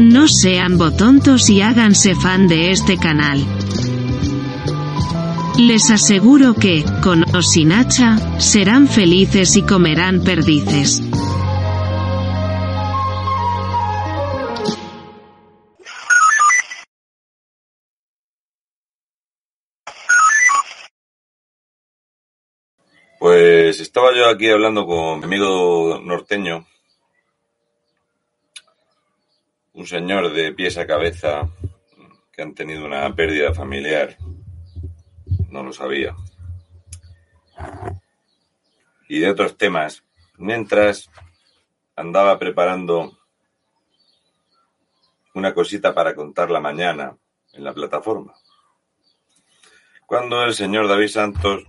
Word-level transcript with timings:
no 0.00 0.28
sean 0.28 0.78
botontos 0.78 1.50
y 1.50 1.60
háganse 1.60 2.14
fan 2.14 2.48
de 2.48 2.70
este 2.70 2.96
canal. 2.96 3.44
Les 5.58 5.90
aseguro 5.90 6.54
que, 6.54 6.84
con 7.02 7.22
o 7.36 7.42
sin 7.42 7.70
hacha, 7.70 8.16
serán 8.40 8.88
felices 8.88 9.56
y 9.56 9.62
comerán 9.62 10.24
perdices. 10.24 11.02
Pues 23.18 23.80
estaba 23.80 24.16
yo 24.16 24.30
aquí 24.30 24.48
hablando 24.48 24.86
con 24.86 25.18
mi 25.18 25.26
amigo 25.26 26.00
norteño, 26.02 26.64
un 29.80 29.86
señor 29.86 30.34
de 30.34 30.52
pies 30.52 30.76
a 30.76 30.86
cabeza 30.86 31.48
que 32.30 32.42
han 32.42 32.54
tenido 32.54 32.84
una 32.84 33.14
pérdida 33.14 33.54
familiar, 33.54 34.18
no 35.48 35.62
lo 35.62 35.72
sabía, 35.72 36.14
y 39.08 39.20
de 39.20 39.30
otros 39.30 39.56
temas, 39.56 40.04
mientras 40.36 41.08
andaba 41.96 42.38
preparando 42.38 43.18
una 45.32 45.54
cosita 45.54 45.94
para 45.94 46.14
contar 46.14 46.50
la 46.50 46.60
mañana 46.60 47.16
en 47.54 47.64
la 47.64 47.72
plataforma. 47.72 48.34
Cuando 50.04 50.44
el 50.44 50.52
señor 50.52 50.88
David 50.88 51.08
Santos 51.08 51.64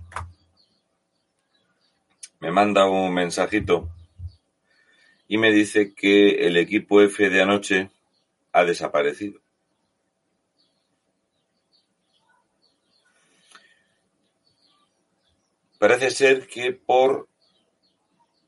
me 2.40 2.50
manda 2.50 2.84
un 2.84 3.14
mensajito 3.14 3.88
y 5.28 5.38
me 5.38 5.50
dice 5.50 5.94
que 5.94 6.46
el 6.46 6.58
equipo 6.58 7.00
F 7.00 7.30
de 7.30 7.40
anoche 7.40 7.90
ha 8.52 8.64
desaparecido. 8.64 9.40
Parece 15.78 16.10
ser 16.10 16.46
que 16.46 16.72
por 16.72 17.28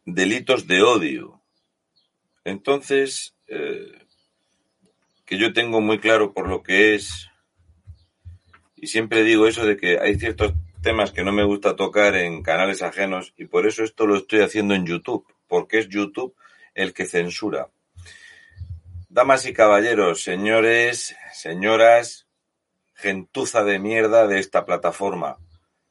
delitos 0.05 0.67
de 0.67 0.83
odio. 0.83 1.43
Entonces, 2.45 3.35
eh, 3.49 4.07
que 5.25 5.39
yo 5.39 5.53
tengo 5.53 5.81
muy 5.81 5.99
claro 5.99 6.33
por 6.33 6.49
lo 6.49 6.63
que 6.63 6.95
es, 6.95 7.29
y 8.77 8.87
siempre 8.87 9.25
digo 9.25 9.47
eso 9.47 9.65
de 9.65 9.77
que 9.77 9.99
hay 9.99 10.19
ciertos 10.19 10.53
temas 10.83 11.11
que 11.11 11.25
no 11.25 11.33
me 11.33 11.45
gusta 11.45 11.75
tocar 11.75 12.15
en 12.15 12.43
canales 12.43 12.83
ajenos 12.83 13.33
y 13.39 13.47
por 13.47 13.67
eso 13.67 13.83
esto 13.83 14.07
lo 14.07 14.17
estoy 14.17 14.41
haciendo 14.41 14.75
en 14.75 14.87
YouTube, 14.87 15.27
porque 15.49 15.79
es 15.79 15.89
YouTube 15.89 16.37
el 16.75 16.93
que 16.93 17.07
censura. 17.07 17.71
Damas 19.15 19.47
y 19.47 19.53
caballeros, 19.53 20.25
señores, 20.25 21.15
señoras, 21.33 22.27
gentuza 22.95 23.63
de 23.63 23.79
mierda 23.79 24.27
de 24.27 24.41
esta 24.41 24.65
plataforma, 24.67 25.39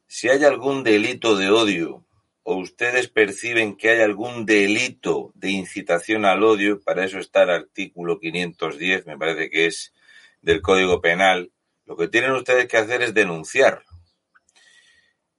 si 0.08 0.28
hay 0.28 0.44
algún 0.44 0.84
delito 0.84 1.38
de 1.38 1.50
odio 1.50 2.04
o 2.44 2.58
ustedes 2.58 3.08
perciben 3.08 3.78
que 3.78 3.92
hay 3.92 4.02
algún 4.02 4.46
delito 4.46 5.32
de 5.36 5.52
incitación 5.52 6.26
al 6.26 6.44
odio, 6.44 6.82
para 6.82 7.06
eso 7.06 7.18
está 7.18 7.44
el 7.44 7.52
artículo 7.52 8.20
510, 8.20 9.06
me 9.06 9.18
parece 9.18 9.50
que 9.50 9.68
es 9.68 9.94
del 10.42 10.62
Código 10.62 11.00
Penal, 11.00 11.54
lo 11.86 11.96
que 11.96 12.10
tienen 12.10 12.34
ustedes 12.34 12.68
que 12.68 12.76
hacer 12.76 13.04
es 13.04 13.14
denunciar. 13.14 13.84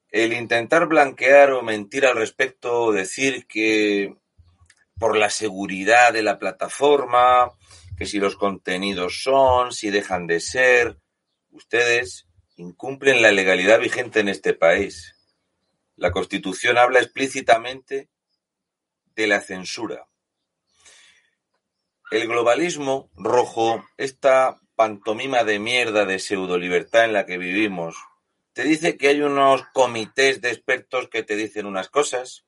El 0.08 0.32
intentar 0.32 0.86
blanquear 0.86 1.50
o 1.50 1.60
mentir 1.60 2.06
al 2.06 2.16
respecto, 2.16 2.92
decir 2.92 3.46
que 3.46 4.16
por 4.98 5.18
la 5.18 5.28
seguridad 5.28 6.14
de 6.14 6.22
la 6.22 6.38
plataforma, 6.38 7.52
que 7.96 8.06
si 8.06 8.18
los 8.18 8.36
contenidos 8.36 9.22
son, 9.22 9.72
si 9.72 9.90
dejan 9.90 10.26
de 10.26 10.40
ser, 10.40 10.98
ustedes 11.50 12.26
incumplen 12.56 13.22
la 13.22 13.32
legalidad 13.32 13.80
vigente 13.80 14.20
en 14.20 14.28
este 14.28 14.54
país. 14.54 15.16
La 15.96 16.10
Constitución 16.10 16.78
habla 16.78 17.00
explícitamente 17.00 18.10
de 19.14 19.26
la 19.26 19.40
censura. 19.40 20.08
El 22.10 22.28
globalismo 22.28 23.10
rojo, 23.14 23.84
esta 23.96 24.60
pantomima 24.76 25.44
de 25.44 25.58
mierda 25.58 26.04
de 26.04 26.18
pseudo 26.18 26.58
libertad 26.58 27.04
en 27.04 27.12
la 27.12 27.26
que 27.26 27.38
vivimos, 27.38 27.96
te 28.52 28.64
dice 28.64 28.96
que 28.96 29.08
hay 29.08 29.20
unos 29.20 29.64
comités 29.72 30.40
de 30.40 30.50
expertos 30.50 31.08
que 31.08 31.22
te 31.22 31.36
dicen 31.36 31.66
unas 31.66 31.88
cosas, 31.88 32.44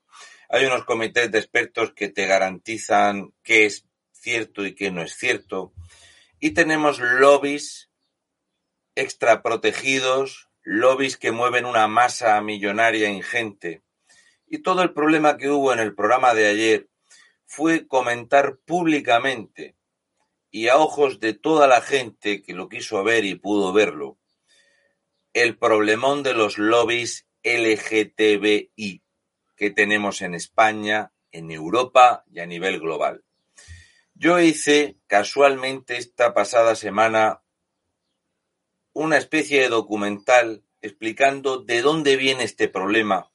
hay 0.49 0.67
unos 0.67 0.85
comités 0.85 1.31
de 1.31 1.39
expertos 1.39 1.93
que 1.93 2.09
te 2.09 2.27
garantizan 2.27 3.33
qué 3.43 3.67
es 3.67 3.87
cierto 4.27 4.67
y 4.67 4.75
qué 4.75 4.91
no 4.91 5.03
es 5.03 5.15
cierto, 5.15 5.73
y 6.41 6.51
tenemos 6.51 6.99
lobbies 6.99 7.93
extra 8.97 9.41
protegidos, 9.41 10.49
lobbies 10.65 11.17
que 11.17 11.31
mueven 11.31 11.65
una 11.65 11.87
masa 11.87 12.41
millonaria 12.41 13.09
ingente. 13.09 13.85
Y 14.49 14.59
todo 14.63 14.83
el 14.83 14.93
problema 14.93 15.37
que 15.37 15.49
hubo 15.49 15.73
en 15.73 15.79
el 15.79 15.95
programa 15.95 16.35
de 16.35 16.49
ayer 16.49 16.89
fue 17.45 17.87
comentar 17.87 18.59
públicamente 18.65 19.77
y 20.51 20.67
a 20.67 20.77
ojos 20.77 21.21
de 21.21 21.33
toda 21.33 21.69
la 21.69 21.81
gente 21.81 22.43
que 22.43 22.53
lo 22.53 22.69
quiso 22.69 23.05
ver 23.05 23.25
y 23.25 23.37
pudo 23.37 23.73
verlo, 23.73 24.19
el 25.35 25.57
problemón 25.57 26.25
de 26.25 26.35
los 26.35 26.59
lobbies 26.59 27.29
LGTBI 27.45 29.05
que 29.57 29.71
tenemos 29.71 30.21
en 30.21 30.35
España, 30.35 31.13
en 31.31 31.53
Europa 31.53 32.25
y 32.29 32.41
a 32.41 32.47
nivel 32.47 32.81
global. 32.81 33.26
Yo 34.19 34.41
hice 34.41 34.97
casualmente 35.09 35.99
esta 35.99 36.33
pasada 36.33 36.75
semana 36.75 37.43
una 38.95 39.19
especie 39.19 39.61
de 39.61 39.69
documental 39.69 40.65
explicando 40.81 41.59
de 41.59 41.83
dónde 41.83 42.17
viene 42.17 42.45
este 42.45 42.69
problema, 42.69 43.31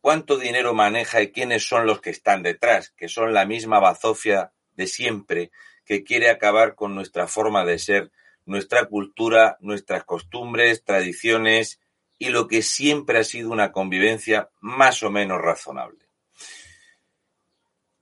cuánto 0.00 0.38
dinero 0.38 0.74
maneja 0.74 1.22
y 1.22 1.32
quiénes 1.32 1.66
son 1.66 1.86
los 1.86 2.00
que 2.00 2.10
están 2.10 2.44
detrás, 2.44 2.90
que 2.90 3.08
son 3.08 3.34
la 3.34 3.46
misma 3.46 3.80
bazofia 3.80 4.52
de 4.76 4.86
siempre 4.86 5.50
que 5.84 6.04
quiere 6.04 6.30
acabar 6.30 6.76
con 6.76 6.94
nuestra 6.94 7.26
forma 7.26 7.64
de 7.64 7.80
ser 7.80 8.12
nuestra 8.46 8.84
cultura, 8.86 9.56
nuestras 9.58 10.04
costumbres, 10.04 10.84
tradiciones 10.84 11.80
y 12.16 12.28
lo 12.28 12.46
que 12.46 12.62
siempre 12.62 13.18
ha 13.18 13.24
sido 13.24 13.50
una 13.50 13.72
convivencia 13.72 14.50
más 14.60 15.02
o 15.02 15.10
menos 15.10 15.42
razonable. 15.42 16.06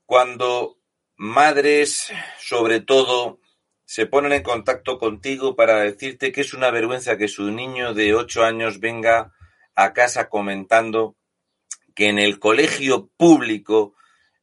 Cuando 0.04 0.79
madres, 1.20 2.10
sobre 2.38 2.80
todo, 2.80 3.40
se 3.84 4.06
ponen 4.06 4.32
en 4.32 4.42
contacto 4.42 4.98
contigo 4.98 5.54
para 5.54 5.80
decirte 5.80 6.32
que 6.32 6.40
es 6.40 6.54
una 6.54 6.70
vergüenza 6.70 7.18
que 7.18 7.28
su 7.28 7.50
niño 7.50 7.92
de 7.92 8.14
ocho 8.14 8.42
años 8.42 8.80
venga 8.80 9.34
a 9.74 9.92
casa 9.92 10.30
comentando 10.30 11.18
que 11.94 12.08
en 12.08 12.18
el 12.18 12.38
colegio 12.38 13.10
público 13.18 13.94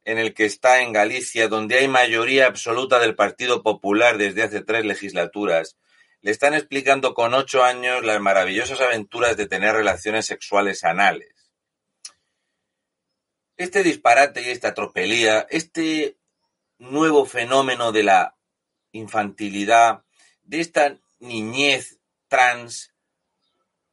en 0.04 0.18
el 0.18 0.34
que 0.34 0.44
está 0.44 0.80
en 0.80 0.92
Galicia, 0.92 1.48
donde 1.48 1.78
hay 1.78 1.88
mayoría 1.88 2.46
absoluta 2.46 3.00
del 3.00 3.16
Partido 3.16 3.64
Popular 3.64 4.16
desde 4.16 4.44
hace 4.44 4.60
tres 4.60 4.84
legislaturas, 4.84 5.76
le 6.20 6.30
están 6.30 6.54
explicando 6.54 7.12
con 7.12 7.34
ocho 7.34 7.64
años 7.64 8.04
las 8.04 8.20
maravillosas 8.20 8.80
aventuras 8.80 9.36
de 9.36 9.48
tener 9.48 9.74
relaciones 9.74 10.26
sexuales 10.26 10.84
anales. 10.84 11.50
Este 13.56 13.82
disparate 13.82 14.42
y 14.42 14.50
esta 14.50 14.74
tropelía, 14.74 15.44
este 15.50 16.17
fenómeno 17.28 17.92
de 17.92 18.02
la 18.02 18.36
infantilidad, 18.92 20.04
de 20.42 20.60
esta 20.60 20.98
niñez 21.20 22.00
trans, 22.28 22.94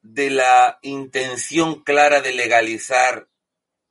de 0.02 0.30
la 0.30 0.80
intención 0.82 1.84
clara 1.84 2.22
de 2.22 2.34
legalizar, 2.34 3.28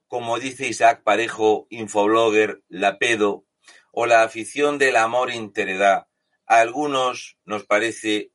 como 0.06 0.38
dice 0.38 0.68
Isaac 0.68 1.02
Parejo, 1.02 1.66
infoblogger, 1.70 2.62
la 2.68 2.98
pedo, 2.98 3.46
o 3.92 4.06
la 4.06 4.22
afición 4.22 4.78
del 4.78 4.96
amor 4.96 5.32
interedad, 5.32 6.08
a 6.46 6.60
algunos 6.60 7.38
nos 7.44 7.64
parece 7.64 8.32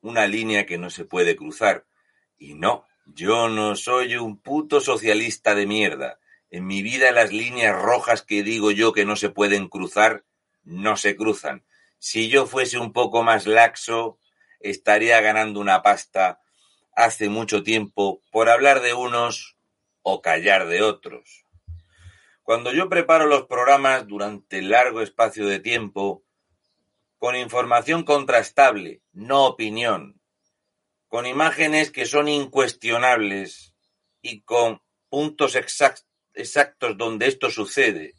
una 0.00 0.26
línea 0.26 0.66
que 0.66 0.78
no 0.78 0.90
se 0.90 1.04
puede 1.04 1.34
cruzar. 1.34 1.86
Y 2.36 2.54
no, 2.54 2.86
yo 3.06 3.48
no 3.48 3.74
soy 3.74 4.16
un 4.16 4.40
puto 4.40 4.80
socialista 4.80 5.54
de 5.54 5.66
mierda. 5.66 6.18
En 6.54 6.68
mi 6.68 6.82
vida 6.82 7.10
las 7.10 7.32
líneas 7.32 7.74
rojas 7.74 8.22
que 8.22 8.44
digo 8.44 8.70
yo 8.70 8.92
que 8.92 9.04
no 9.04 9.16
se 9.16 9.28
pueden 9.28 9.66
cruzar, 9.66 10.24
no 10.62 10.96
se 10.96 11.16
cruzan. 11.16 11.64
Si 11.98 12.28
yo 12.28 12.46
fuese 12.46 12.78
un 12.78 12.92
poco 12.92 13.24
más 13.24 13.48
laxo, 13.48 14.20
estaría 14.60 15.20
ganando 15.20 15.58
una 15.58 15.82
pasta 15.82 16.40
hace 16.94 17.28
mucho 17.28 17.64
tiempo 17.64 18.22
por 18.30 18.48
hablar 18.48 18.82
de 18.82 18.94
unos 18.94 19.56
o 20.02 20.22
callar 20.22 20.68
de 20.68 20.82
otros. 20.82 21.44
Cuando 22.44 22.72
yo 22.72 22.88
preparo 22.88 23.26
los 23.26 23.46
programas 23.46 24.06
durante 24.06 24.62
largo 24.62 25.00
espacio 25.00 25.48
de 25.48 25.58
tiempo, 25.58 26.22
con 27.18 27.34
información 27.34 28.04
contrastable, 28.04 29.02
no 29.10 29.44
opinión, 29.46 30.20
con 31.08 31.26
imágenes 31.26 31.90
que 31.90 32.06
son 32.06 32.28
incuestionables 32.28 33.74
y 34.22 34.42
con 34.42 34.80
puntos 35.08 35.56
exactos 36.34 36.96
donde 36.96 37.26
esto 37.26 37.50
sucede, 37.50 38.14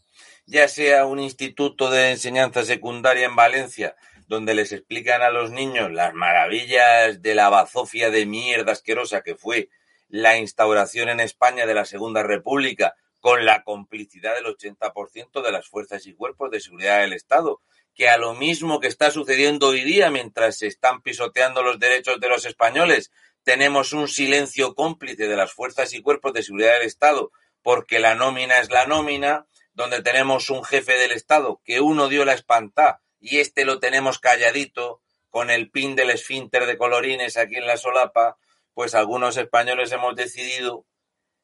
ya 0.45 0.67
sea 0.67 1.06
un 1.06 1.19
instituto 1.19 1.89
de 1.89 2.12
enseñanza 2.12 2.63
secundaria 2.63 3.25
en 3.25 3.35
Valencia, 3.35 3.95
donde 4.27 4.56
les 4.56 4.71
explican 4.71 5.21
a 5.21 5.29
los 5.29 5.51
niños 5.51 5.91
las 5.91 6.13
maravillas 6.13 7.21
de 7.21 7.35
la 7.35 7.50
bazofia 7.50 8.09
de 8.09 8.25
mierda 8.25 8.71
asquerosa 8.71 9.21
que 9.21 9.35
fue 9.35 9.69
la 10.07 10.38
instauración 10.38 11.09
en 11.09 11.19
España 11.19 11.65
de 11.65 11.73
la 11.73 11.85
Segunda 11.85 12.23
República, 12.23 12.95
con 13.19 13.44
la 13.44 13.63
complicidad 13.63 14.35
del 14.35 14.45
80% 14.45 15.41
de 15.41 15.51
las 15.51 15.67
fuerzas 15.67 16.06
y 16.06 16.13
cuerpos 16.13 16.51
de 16.51 16.59
seguridad 16.59 17.01
del 17.01 17.13
Estado, 17.13 17.59
que 17.95 18.07
a 18.07 18.17
lo 18.17 18.35
mismo 18.35 18.79
que 18.79 18.88
está 18.88 19.09
sucediendo 19.09 19.69
hoy 19.69 19.81
día 19.81 20.12
mientras 20.12 20.59
se 20.59 20.67
están 20.67 21.01
pisoteando 21.01 21.63
los 21.63 21.79
derechos 21.79 22.19
de 22.19 22.29
los 22.29 22.45
españoles, 22.45 23.12
tenemos 23.44 23.94
un 23.94 24.07
silencio 24.07 24.75
cómplice 24.75 25.27
de 25.27 25.35
las 25.35 25.53
fuerzas 25.53 25.94
y 25.94 26.01
cuerpos 26.01 26.33
de 26.33 26.44
seguridad 26.44 26.73
del 26.73 26.88
Estado, 26.88 27.31
porque 27.65 27.97
la 27.97 28.13
nómina 28.13 28.59
es 28.59 28.69
la 28.69 28.85
nómina, 28.85 29.47
donde 29.73 30.03
tenemos 30.03 30.51
un 30.51 30.63
jefe 30.63 31.00
del 31.00 31.12
Estado 31.12 31.63
que 31.65 31.81
uno 31.81 32.09
dio 32.09 32.23
la 32.23 32.33
espantá 32.33 33.01
y 33.19 33.39
este 33.39 33.65
lo 33.65 33.79
tenemos 33.79 34.19
calladito 34.19 35.01
con 35.31 35.50
el 35.50 35.71
pin 35.71 35.95
del 35.95 36.12
esfínter 36.12 36.67
de 36.67 36.77
colorines 36.77 37.38
aquí 37.38 37.56
en 37.56 37.65
la 37.65 37.77
solapa, 37.77 38.38
pues 38.75 38.94
algunos 38.94 39.35
españoles 39.38 39.91
hemos 39.91 40.15
decidido, 40.15 40.85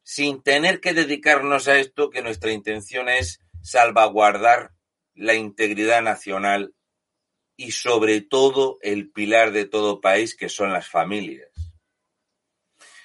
sin 0.03 0.43
tener 0.43 0.79
que 0.79 0.93
dedicarnos 0.93 1.67
a 1.67 1.79
esto, 1.79 2.11
que 2.11 2.21
nuestra 2.21 2.51
intención 2.51 3.09
es 3.09 3.39
salvaguardar 3.63 4.73
la 5.15 5.33
integridad 5.33 6.03
nacional 6.03 6.75
y 7.55 7.71
sobre 7.71 8.21
todo 8.21 8.77
el 8.83 9.09
pilar 9.09 9.53
de 9.53 9.65
todo 9.65 10.01
país 10.01 10.35
que 10.35 10.49
son 10.49 10.71
las 10.71 10.87
familias. 10.87 11.49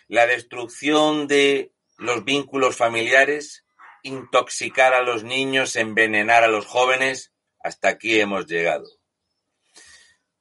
La 0.07 0.27
destrucción 0.27 1.29
de 1.29 1.73
los 1.99 2.25
vínculos 2.25 2.77
familiares, 2.77 3.65
intoxicar 4.03 4.95
a 4.95 5.03
los 5.03 5.25
niños, 5.25 5.77
envenenar 5.77 6.45
a 6.45 6.49
los 6.49 6.67
jóvenes, 6.67 7.33
hasta 7.61 7.89
aquí 7.89 8.21
hemos 8.21 8.47
llegado. 8.47 8.87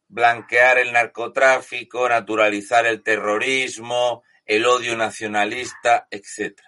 Blanquear 0.07 0.77
el 0.77 0.93
narcotráfico, 0.93 2.07
naturalizar 2.07 2.85
el 2.85 3.01
terrorismo, 3.01 4.23
el 4.45 4.65
odio 4.65 4.95
nacionalista, 4.95 6.07
etc. 6.11 6.59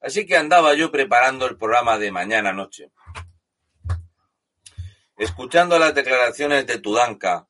Así 0.00 0.26
que 0.26 0.36
andaba 0.36 0.74
yo 0.74 0.90
preparando 0.90 1.46
el 1.46 1.56
programa 1.56 1.98
de 1.98 2.10
mañana 2.10 2.52
noche 2.52 2.90
Escuchando 5.16 5.78
las 5.78 5.94
declaraciones 5.94 6.66
de 6.66 6.78
Tudanka, 6.78 7.46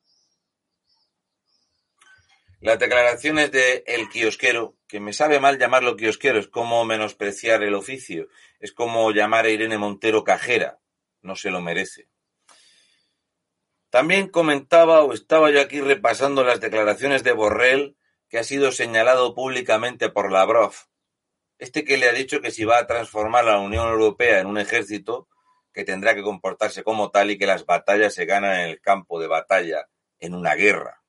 las 2.65 2.79
declaraciones 2.79 3.51
de 3.51 3.83
el 3.85 4.09
kiosquero, 4.09 4.75
que 4.87 4.99
me 4.99 5.13
sabe 5.13 5.39
mal 5.39 5.59
llamarlo 5.59 5.95
kiosquero, 5.95 6.39
es 6.39 6.47
como 6.47 6.83
menospreciar 6.83 7.61
el 7.61 7.75
oficio, 7.75 8.27
es 8.59 8.73
como 8.73 9.11
llamar 9.11 9.45
a 9.45 9.49
Irene 9.49 9.77
Montero 9.77 10.23
cajera, 10.23 10.79
no 11.21 11.35
se 11.35 11.51
lo 11.51 11.61
merece. 11.61 12.09
También 13.91 14.29
comentaba 14.29 15.03
o 15.03 15.13
estaba 15.13 15.51
yo 15.51 15.61
aquí 15.61 15.79
repasando 15.79 16.43
las 16.43 16.59
declaraciones 16.59 17.23
de 17.23 17.33
Borrell, 17.33 17.97
que 18.29 18.39
ha 18.39 18.43
sido 18.43 18.71
señalado 18.71 19.35
públicamente 19.35 20.09
por 20.09 20.31
Lavrov. 20.31 20.73
Este 21.59 21.85
que 21.85 21.97
le 21.97 22.09
ha 22.09 22.13
dicho 22.13 22.41
que 22.41 22.49
si 22.49 22.65
va 22.65 22.79
a 22.79 22.87
transformar 22.87 23.45
la 23.45 23.59
Unión 23.59 23.87
Europea 23.87 24.39
en 24.39 24.47
un 24.47 24.57
ejército, 24.57 25.27
que 25.71 25.83
tendrá 25.83 26.15
que 26.15 26.23
comportarse 26.23 26.83
como 26.83 27.11
tal 27.11 27.29
y 27.29 27.37
que 27.37 27.45
las 27.45 27.67
batallas 27.67 28.15
se 28.15 28.25
ganan 28.25 28.59
en 28.59 28.69
el 28.69 28.81
campo 28.81 29.19
de 29.19 29.27
batalla, 29.27 29.87
en 30.17 30.33
una 30.33 30.55
guerra. 30.55 31.04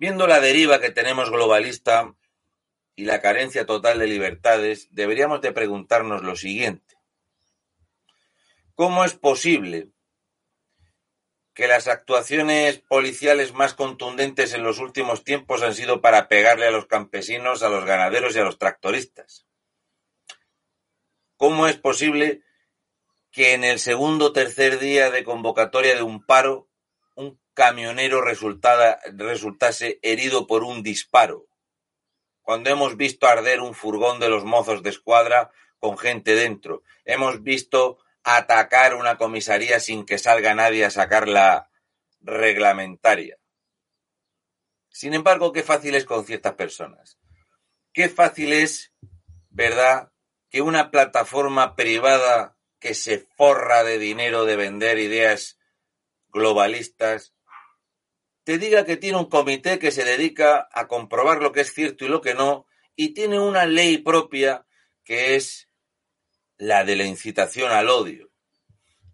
Viendo 0.00 0.26
la 0.26 0.40
deriva 0.40 0.80
que 0.80 0.88
tenemos 0.88 1.28
globalista 1.28 2.14
y 2.96 3.04
la 3.04 3.20
carencia 3.20 3.66
total 3.66 3.98
de 3.98 4.06
libertades, 4.06 4.88
deberíamos 4.92 5.42
de 5.42 5.52
preguntarnos 5.52 6.22
lo 6.22 6.36
siguiente. 6.36 6.96
¿Cómo 8.74 9.04
es 9.04 9.12
posible 9.12 9.90
que 11.52 11.68
las 11.68 11.86
actuaciones 11.86 12.78
policiales 12.78 13.52
más 13.52 13.74
contundentes 13.74 14.54
en 14.54 14.62
los 14.62 14.78
últimos 14.78 15.22
tiempos 15.22 15.62
han 15.62 15.74
sido 15.74 16.00
para 16.00 16.28
pegarle 16.28 16.66
a 16.66 16.70
los 16.70 16.86
campesinos, 16.86 17.62
a 17.62 17.68
los 17.68 17.84
ganaderos 17.84 18.34
y 18.34 18.38
a 18.38 18.44
los 18.44 18.56
tractoristas? 18.56 19.46
¿Cómo 21.36 21.66
es 21.66 21.76
posible 21.76 22.40
que 23.30 23.52
en 23.52 23.64
el 23.64 23.78
segundo 23.78 24.28
o 24.28 24.32
tercer 24.32 24.78
día 24.78 25.10
de 25.10 25.24
convocatoria 25.24 25.94
de 25.94 26.02
un 26.02 26.24
paro, 26.24 26.69
camionero 27.60 28.22
resultase 28.22 29.98
herido 30.00 30.46
por 30.46 30.64
un 30.64 30.82
disparo. 30.82 31.46
Cuando 32.40 32.70
hemos 32.70 32.96
visto 32.96 33.26
arder 33.26 33.60
un 33.60 33.74
furgón 33.74 34.18
de 34.18 34.30
los 34.30 34.46
mozos 34.46 34.82
de 34.82 34.88
escuadra 34.88 35.50
con 35.78 35.98
gente 35.98 36.34
dentro, 36.34 36.82
hemos 37.04 37.42
visto 37.42 37.98
atacar 38.24 38.94
una 38.94 39.18
comisaría 39.18 39.78
sin 39.78 40.06
que 40.06 40.16
salga 40.16 40.54
nadie 40.54 40.86
a 40.86 40.90
sacar 40.90 41.28
la 41.28 41.70
reglamentaria. 42.22 43.36
Sin 44.88 45.12
embargo, 45.12 45.52
qué 45.52 45.62
fácil 45.62 45.94
es 45.96 46.06
con 46.06 46.24
ciertas 46.24 46.54
personas. 46.54 47.18
Qué 47.92 48.08
fácil 48.08 48.54
es, 48.54 48.94
¿verdad?, 49.50 50.10
que 50.48 50.62
una 50.62 50.90
plataforma 50.90 51.76
privada 51.76 52.56
que 52.78 52.94
se 52.94 53.18
forra 53.36 53.84
de 53.84 53.98
dinero 53.98 54.46
de 54.46 54.56
vender 54.56 54.98
ideas 54.98 55.58
globalistas, 56.32 57.34
te 58.44 58.58
diga 58.58 58.84
que 58.84 58.96
tiene 58.96 59.18
un 59.18 59.28
comité 59.28 59.78
que 59.78 59.90
se 59.90 60.04
dedica 60.04 60.68
a 60.72 60.88
comprobar 60.88 61.42
lo 61.42 61.52
que 61.52 61.60
es 61.60 61.72
cierto 61.72 62.04
y 62.04 62.08
lo 62.08 62.20
que 62.20 62.34
no, 62.34 62.66
y 62.96 63.14
tiene 63.14 63.38
una 63.38 63.66
ley 63.66 63.98
propia 63.98 64.66
que 65.04 65.36
es 65.36 65.68
la 66.58 66.84
de 66.84 66.96
la 66.96 67.04
incitación 67.04 67.72
al 67.72 67.88
odio. 67.88 68.30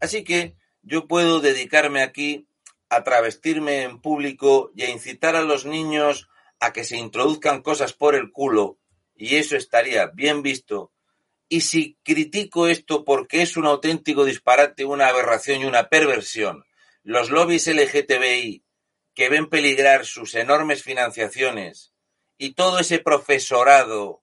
Así 0.00 0.24
que 0.24 0.56
yo 0.82 1.06
puedo 1.06 1.40
dedicarme 1.40 2.02
aquí 2.02 2.48
a 2.88 3.02
travestirme 3.02 3.82
en 3.82 4.00
público 4.00 4.70
y 4.74 4.82
a 4.82 4.90
incitar 4.90 5.36
a 5.36 5.42
los 5.42 5.64
niños 5.64 6.28
a 6.60 6.72
que 6.72 6.84
se 6.84 6.96
introduzcan 6.96 7.62
cosas 7.62 7.92
por 7.92 8.14
el 8.14 8.32
culo, 8.32 8.78
y 9.14 9.36
eso 9.36 9.56
estaría 9.56 10.06
bien 10.06 10.42
visto 10.42 10.92
y 11.48 11.60
si 11.60 11.98
critico 12.02 12.66
esto 12.66 13.04
porque 13.04 13.42
es 13.42 13.56
un 13.56 13.66
auténtico 13.66 14.24
disparate, 14.24 14.84
una 14.84 15.08
aberración 15.08 15.62
y 15.62 15.64
una 15.64 15.88
perversión, 15.88 16.64
los 17.02 17.30
lobbies 17.30 17.68
LGTBI 17.68 18.64
que 19.16 19.30
ven 19.30 19.48
peligrar 19.48 20.04
sus 20.04 20.34
enormes 20.34 20.82
financiaciones 20.82 21.94
y 22.36 22.52
todo 22.52 22.78
ese 22.78 22.98
profesorado 22.98 24.22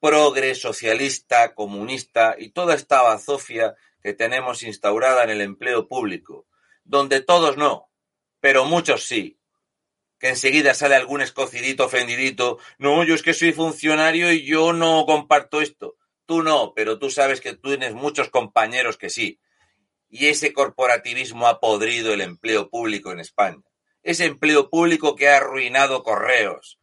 progre, 0.00 0.54
socialista, 0.54 1.54
comunista 1.54 2.34
y 2.38 2.48
toda 2.48 2.74
esta 2.74 3.02
bazofia 3.02 3.74
que 4.02 4.14
tenemos 4.14 4.62
instaurada 4.62 5.22
en 5.22 5.30
el 5.30 5.42
empleo 5.42 5.86
público, 5.86 6.46
donde 6.84 7.20
todos 7.20 7.58
no, 7.58 7.90
pero 8.40 8.64
muchos 8.64 9.04
sí, 9.04 9.38
que 10.18 10.30
enseguida 10.30 10.72
sale 10.72 10.94
algún 10.94 11.20
escocidito 11.20 11.84
ofendidito, 11.84 12.58
no, 12.78 13.04
yo 13.04 13.14
es 13.14 13.22
que 13.22 13.34
soy 13.34 13.52
funcionario 13.52 14.32
y 14.32 14.46
yo 14.46 14.72
no 14.72 15.04
comparto 15.04 15.60
esto. 15.60 15.96
Tú 16.24 16.42
no, 16.42 16.72
pero 16.74 16.98
tú 16.98 17.10
sabes 17.10 17.42
que 17.42 17.52
tú 17.52 17.68
tienes 17.68 17.92
muchos 17.92 18.30
compañeros 18.30 18.96
que 18.96 19.10
sí. 19.10 19.40
Y 20.08 20.28
ese 20.28 20.54
corporativismo 20.54 21.46
ha 21.46 21.60
podrido 21.60 22.14
el 22.14 22.22
empleo 22.22 22.70
público 22.70 23.12
en 23.12 23.20
España. 23.20 23.62
Ese 24.04 24.26
empleo 24.26 24.70
público 24.70 25.16
que 25.16 25.28
ha 25.28 25.38
arruinado 25.38 26.02
correos. 26.02 26.78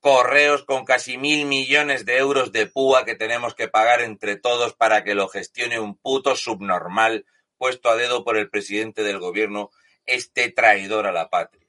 Correos 0.00 0.64
con 0.64 0.84
casi 0.84 1.18
mil 1.18 1.46
millones 1.46 2.04
de 2.04 2.16
euros 2.16 2.50
de 2.50 2.66
púa 2.66 3.04
que 3.04 3.14
tenemos 3.14 3.54
que 3.54 3.68
pagar 3.68 4.00
entre 4.00 4.36
todos 4.36 4.74
para 4.74 5.04
que 5.04 5.14
lo 5.14 5.28
gestione 5.28 5.78
un 5.78 5.96
puto 5.96 6.34
subnormal 6.34 7.24
puesto 7.58 7.90
a 7.90 7.94
dedo 7.94 8.24
por 8.24 8.36
el 8.36 8.50
presidente 8.50 9.04
del 9.04 9.20
gobierno, 9.20 9.70
este 10.04 10.50
traidor 10.50 11.06
a 11.06 11.12
la 11.12 11.30
patria. 11.30 11.68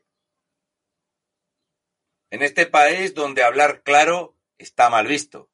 En 2.31 2.41
este 2.41 2.65
país 2.65 3.13
donde 3.13 3.43
hablar 3.43 3.83
claro 3.83 4.35
está 4.57 4.89
mal 4.89 5.05
visto, 5.05 5.51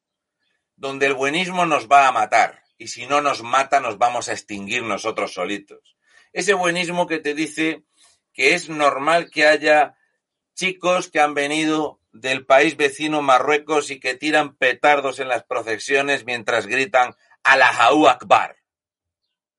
donde 0.78 1.08
el 1.08 1.14
buenismo 1.14 1.66
nos 1.66 1.90
va 1.90 2.08
a 2.08 2.14
matar 2.14 2.64
y 2.78 2.88
si 2.88 3.06
no 3.06 3.20
nos 3.20 3.44
mata 3.44 3.82
nos 3.82 3.98
vamos 3.98 4.30
a 4.30 4.32
extinguir 4.32 4.84
nosotros 4.84 5.34
solitos. 5.34 5.98
Ese 6.32 6.54
buenismo 6.54 7.06
que 7.06 7.18
te 7.20 7.34
dice 7.34 7.84
que 8.40 8.54
es 8.54 8.70
normal 8.70 9.30
que 9.30 9.46
haya 9.46 9.98
chicos 10.56 11.10
que 11.10 11.20
han 11.20 11.34
venido 11.34 12.00
del 12.14 12.46
país 12.46 12.78
vecino 12.78 13.22
Marruecos 13.22 13.92
y 13.92 14.00
que 14.00 14.16
tiran 14.16 14.56
petardos 14.56 15.20
en 15.20 15.28
las 15.28 15.44
procesiones 15.44 16.24
mientras 16.24 16.66
gritan 16.66 17.18
Allahu 17.44 18.08
Akbar. 18.08 18.56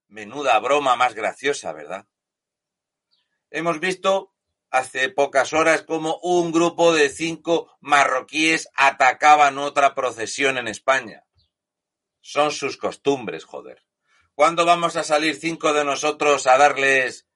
Menuda 0.09 0.59
broma 0.61 0.97
más 0.97 1.13
graciosa, 1.13 1.75
¿verdad? 1.75 2.07
Hemos 3.51 3.81
visto 3.81 4.33
hace 4.71 5.11
pocas 5.11 5.53
horas 5.53 5.83
como 5.83 6.17
un 6.23 6.51
grupo 6.51 6.95
de 6.95 7.11
cinco 7.11 7.77
marroquíes 7.81 8.71
atacaban 8.75 9.59
otra 9.59 9.95
procesión 9.95 10.57
en 10.57 10.69
España. 10.69 11.27
Son 12.23 12.51
sus 12.51 12.79
costumbres, 12.79 13.45
joder. 13.45 13.85
¿Cuándo 14.35 14.65
vamos 14.65 14.97
a 14.97 15.05
salir 15.05 15.37
cinco 15.37 15.75
de 15.75 15.85
nosotros 15.85 16.47
a 16.47 16.57
darles 16.57 17.27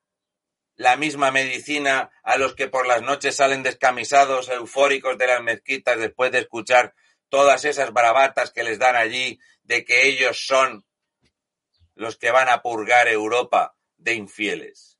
la 0.77 0.97
misma 0.97 1.31
medicina 1.31 2.11
a 2.23 2.37
los 2.37 2.55
que 2.55 2.69
por 2.69 2.87
las 2.87 3.03
noches 3.03 3.37
salen 3.37 3.63
descamisados, 3.63 4.49
eufóricos 4.49 5.17
de 5.19 5.27
las 5.27 5.43
mezquitas 5.43 5.99
después 5.99 6.33
de 6.33 6.41
escuchar 6.41 6.95
todas 7.29 7.65
esas 7.65 7.93
bravatas 7.93 8.51
que 8.51 8.65
les 8.65 8.79
dan 8.79 8.97
allí 8.97 9.39
de 9.63 9.85
que 9.85 10.09
ellos 10.09 10.47
son 10.47 10.85
los 11.95 12.17
que 12.17 12.31
van 12.31 12.49
a 12.49 12.63
purgar 12.63 13.09
Europa 13.09 13.77
de 13.97 14.15
infieles? 14.15 14.99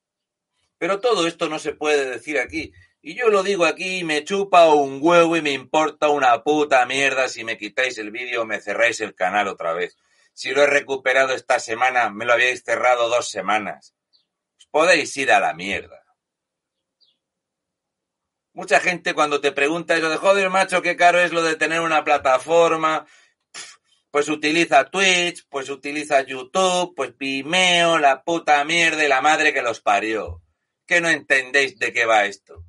Pero 0.77 0.99
todo 0.99 1.27
esto 1.27 1.49
no 1.49 1.59
se 1.59 1.73
puede 1.73 2.09
decir 2.09 2.39
aquí. 2.39 2.73
Y 3.01 3.15
yo 3.15 3.29
lo 3.29 3.43
digo 3.43 3.65
aquí, 3.65 4.03
me 4.03 4.23
chupa 4.23 4.73
un 4.73 4.99
huevo 5.01 5.37
y 5.37 5.41
me 5.41 5.51
importa 5.51 6.09
una 6.09 6.43
puta 6.43 6.85
mierda 6.85 7.29
si 7.29 7.43
me 7.43 7.57
quitáis 7.57 7.97
el 7.97 8.11
vídeo 8.11 8.41
o 8.41 8.45
me 8.45 8.59
cerráis 8.59 8.99
el 9.01 9.13
canal 9.13 9.47
otra 9.47 9.73
vez. 9.73 9.95
Si 10.33 10.51
lo 10.51 10.63
he 10.63 10.67
recuperado 10.67 11.33
esta 11.33 11.59
semana, 11.59 12.09
me 12.09 12.25
lo 12.25 12.33
habíais 12.33 12.63
cerrado 12.63 13.07
dos 13.07 13.29
semanas. 13.29 13.93
Os 14.57 14.67
podéis 14.67 15.15
ir 15.17 15.31
a 15.31 15.39
la 15.39 15.53
mierda. 15.53 16.05
Mucha 18.53 18.79
gente 18.79 19.13
cuando 19.13 19.41
te 19.41 19.51
pregunta 19.51 19.97
eso 19.97 20.09
de 20.09 20.15
joder, 20.15 20.49
macho, 20.49 20.81
qué 20.81 20.95
caro 20.95 21.19
es 21.19 21.33
lo 21.33 21.43
de 21.43 21.57
tener 21.57 21.81
una 21.81 22.05
plataforma, 22.05 23.05
pues 24.09 24.29
utiliza 24.29 24.85
Twitch, 24.85 25.45
pues 25.49 25.69
utiliza 25.69 26.21
YouTube, 26.21 26.95
pues 26.95 27.17
Vimeo, 27.17 27.99
la 27.99 28.23
puta 28.23 28.63
mierda 28.63 29.03
y 29.03 29.09
la 29.09 29.21
madre 29.21 29.53
que 29.53 29.61
los 29.61 29.81
parió. 29.81 30.41
¿Qué 30.87 31.01
no 31.01 31.09
entendéis 31.09 31.77
de 31.77 31.91
qué 31.91 32.05
va 32.05 32.23
esto? 32.23 32.63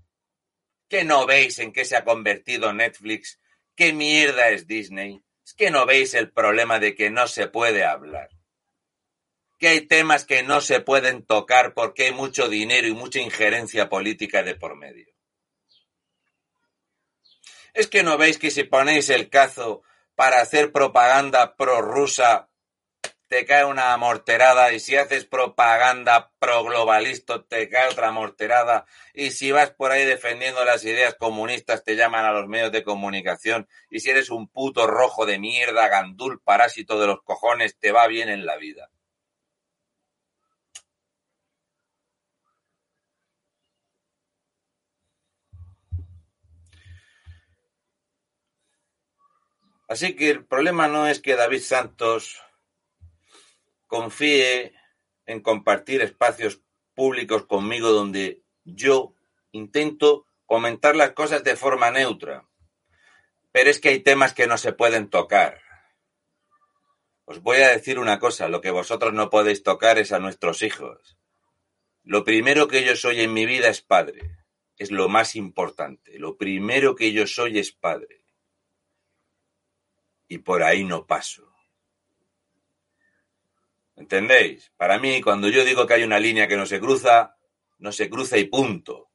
¿Qué 0.88 1.05
no 1.05 1.25
veis 1.25 1.61
en 1.61 1.73
qué 1.73 1.85
se 1.85 1.95
ha 1.95 2.05
convertido 2.05 2.73
Netflix? 2.73 3.38
¿Qué 3.76 3.93
mierda 3.93 4.49
es 4.49 4.66
Disney? 4.66 5.23
Es 5.45 5.55
que 5.55 5.71
no 5.71 5.87
veis 5.87 6.14
el 6.14 6.33
problema 6.33 6.81
de 6.81 6.97
que 6.97 7.11
no 7.11 7.28
se 7.28 7.47
puede 7.47 7.85
hablar. 7.85 8.31
Que 9.58 9.68
hay 9.68 9.80
temas 9.82 10.25
que 10.25 10.42
no 10.42 10.60
se 10.60 10.80
pueden 10.80 11.25
tocar 11.25 11.75
porque 11.75 12.06
hay 12.06 12.12
mucho 12.12 12.48
dinero 12.48 12.86
y 12.86 12.92
mucha 12.92 13.20
injerencia 13.20 13.88
política 13.88 14.42
de 14.42 14.54
por 14.54 14.76
medio. 14.76 15.06
Es 17.75 17.88
que 17.88 18.02
no 18.02 18.16
veis 18.16 18.38
que 18.38 18.50
si 18.50 18.64
ponéis 18.64 19.10
el 19.10 19.28
cazo 19.28 19.82
para 20.14 20.40
hacer 20.40 20.72
propaganda 20.72 21.56
prorrusa 21.56 22.48
te 23.28 23.44
cae 23.44 23.64
una 23.64 23.96
morterada 23.96 24.72
y 24.72 24.78
si 24.78 24.96
haces 24.96 25.25
propaganda 25.25 26.30
pro 26.38 26.64
globalista 26.64 27.44
te 27.44 27.68
cae 27.68 27.88
otra 27.88 28.12
morterada 28.12 28.86
y 29.14 29.32
si 29.32 29.50
vas 29.50 29.70
por 29.70 29.90
ahí 29.90 30.04
defendiendo 30.04 30.64
las 30.64 30.84
ideas 30.84 31.16
comunistas 31.16 31.82
te 31.82 31.96
llaman 31.96 32.25
a 32.25 32.32
los 32.32 32.46
medios 32.46 32.70
de 32.70 32.84
comunicación 32.84 33.68
y 33.90 34.00
si 34.00 34.10
eres 34.10 34.30
un 34.30 34.48
puto 34.48 34.86
rojo 34.86 35.26
de 35.26 35.38
mierda, 35.38 35.88
gandul, 35.88 36.40
parásito 36.40 37.00
de 37.00 37.08
los 37.08 37.22
cojones, 37.22 37.78
te 37.78 37.90
va 37.90 38.06
bien 38.06 38.28
en 38.28 38.46
la 38.46 38.56
vida. 38.56 38.90
Así 49.88 50.16
que 50.16 50.31
el 50.31 50.45
problema 50.45 50.88
no 50.88 51.07
es 51.07 51.21
que 51.21 51.37
David 51.37 51.61
Santos 51.61 52.43
confíe 53.87 54.75
en 55.26 55.40
compartir 55.40 56.02
espacios 56.02 56.61
públicos 56.95 57.47
conmigo 57.47 57.90
donde 57.90 58.43
yo 58.64 59.14
intento 59.52 60.26
comentar 60.45 60.97
las 60.97 61.12
cosas 61.12 61.45
de 61.45 61.57
forma 61.57 61.90
neutra. 61.90 62.49
Pero 63.52 63.71
es 63.71 63.81
que 63.81 63.90
hay 63.90 64.00
temas 64.00 64.35
que 64.35 64.47
no 64.47 64.59
se 64.59 64.73
pueden 64.73 65.09
tocar. 65.09 65.61
Os 67.25 67.40
voy 67.40 67.59
a 67.59 67.69
decir 67.69 67.99
una 67.99 68.19
cosa, 68.19 68.49
lo 68.49 68.61
que 68.61 68.71
vosotros 68.71 69.12
no 69.12 69.31
podéis 69.31 69.62
tocar 69.62 69.99
es 69.99 70.12
a 70.12 70.19
nuestros 70.19 70.62
hijos. 70.62 71.16
Lo 72.05 72.23
primero 72.23 72.69
que 72.69 72.85
yo 72.85 72.95
soy 72.95 73.21
en 73.21 73.33
mi 73.33 73.47
vida 73.47 73.69
es 73.69 73.81
padre. 73.83 74.37
Es 74.78 74.90
lo 74.90 75.09
más 75.09 75.35
importante. 75.35 76.19
Lo 76.19 76.37
primero 76.37 76.95
que 76.95 77.12
yo 77.12 77.26
soy 77.26 77.59
es 77.59 77.73
padre. 77.73 78.25
Y 80.28 80.38
por 80.38 80.62
ahí 80.62 80.85
no 80.85 81.06
paso. 81.06 81.52
¿Entendéis? 83.97 84.71
Para 84.76 84.99
mí, 84.99 85.23
cuando 85.23 85.49
yo 85.49 85.64
digo 85.64 85.87
que 85.87 85.95
hay 85.95 86.02
una 86.02 86.21
línea 86.21 86.47
que 86.47 86.56
no 86.56 86.66
se 86.66 86.80
cruza, 86.80 87.37
no 87.78 87.92
se 87.92 88.11
cruza 88.11 88.37
y 88.37 88.45
punto. 88.45 89.11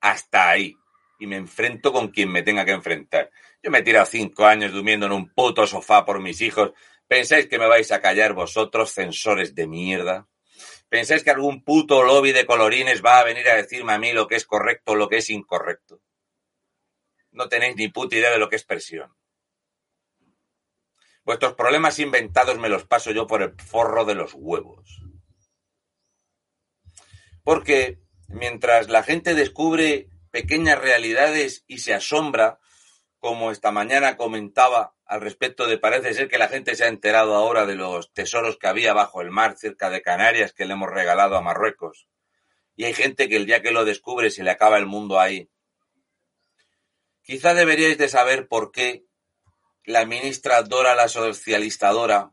Hasta 0.00 0.48
ahí. 0.48 0.76
Y 1.18 1.26
me 1.26 1.36
enfrento 1.36 1.92
con 1.92 2.08
quien 2.08 2.30
me 2.30 2.42
tenga 2.42 2.64
que 2.64 2.72
enfrentar. 2.72 3.30
Yo 3.62 3.70
me 3.70 3.78
he 3.78 3.82
tirado 3.82 4.06
cinco 4.06 4.46
años 4.46 4.72
durmiendo 4.72 5.06
en 5.06 5.12
un 5.12 5.32
puto 5.32 5.66
sofá 5.66 6.04
por 6.04 6.20
mis 6.20 6.40
hijos. 6.40 6.72
¿Pensáis 7.08 7.46
que 7.46 7.58
me 7.58 7.66
vais 7.66 7.90
a 7.92 8.00
callar 8.00 8.32
vosotros, 8.32 8.92
censores 8.92 9.54
de 9.54 9.66
mierda? 9.66 10.28
¿Pensáis 10.88 11.24
que 11.24 11.30
algún 11.30 11.64
puto 11.64 12.02
lobby 12.04 12.32
de 12.32 12.46
colorines 12.46 13.04
va 13.04 13.18
a 13.18 13.24
venir 13.24 13.48
a 13.48 13.56
decirme 13.56 13.92
a 13.92 13.98
mí 13.98 14.12
lo 14.12 14.28
que 14.28 14.36
es 14.36 14.44
correcto 14.44 14.92
o 14.92 14.94
lo 14.94 15.08
que 15.08 15.16
es 15.16 15.30
incorrecto? 15.30 16.00
No 17.32 17.48
tenéis 17.48 17.74
ni 17.76 17.88
puta 17.88 18.16
idea 18.16 18.30
de 18.30 18.38
lo 18.38 18.48
que 18.48 18.56
es 18.56 18.64
presión. 18.64 19.12
Vuestros 21.24 21.54
problemas 21.54 21.98
inventados 21.98 22.58
me 22.58 22.68
los 22.68 22.84
paso 22.84 23.10
yo 23.10 23.26
por 23.26 23.42
el 23.42 23.54
forro 23.60 24.04
de 24.04 24.14
los 24.14 24.34
huevos. 24.34 25.00
Porque 27.42 27.98
mientras 28.28 28.88
la 28.88 29.02
gente 29.02 29.34
descubre 29.34 30.08
pequeñas 30.30 30.78
realidades 30.78 31.64
y 31.66 31.78
se 31.78 31.94
asombra, 31.94 32.58
como 33.18 33.50
esta 33.50 33.70
mañana 33.70 34.18
comentaba 34.18 34.94
al 35.06 35.22
respecto 35.22 35.66
de 35.66 35.78
parece 35.78 36.12
ser 36.12 36.28
que 36.28 36.36
la 36.36 36.48
gente 36.48 36.74
se 36.74 36.84
ha 36.84 36.88
enterado 36.88 37.34
ahora 37.34 37.64
de 37.64 37.74
los 37.74 38.12
tesoros 38.12 38.58
que 38.58 38.66
había 38.66 38.92
bajo 38.92 39.22
el 39.22 39.30
mar 39.30 39.56
cerca 39.56 39.88
de 39.88 40.02
Canarias 40.02 40.52
que 40.52 40.66
le 40.66 40.74
hemos 40.74 40.90
regalado 40.90 41.36
a 41.36 41.40
Marruecos. 41.40 42.06
Y 42.76 42.84
hay 42.84 42.92
gente 42.92 43.28
que 43.28 43.36
el 43.36 43.46
día 43.46 43.62
que 43.62 43.70
lo 43.70 43.86
descubre 43.86 44.30
se 44.30 44.42
le 44.42 44.50
acaba 44.50 44.76
el 44.76 44.86
mundo 44.86 45.20
ahí. 45.20 45.48
Quizá 47.22 47.54
deberíais 47.54 47.96
de 47.96 48.08
saber 48.08 48.48
por 48.48 48.72
qué 48.72 49.06
la 49.86 50.06
ministra 50.06 50.62
Dora 50.62 50.94
la 50.94 51.08
socialistadora, 51.08 52.32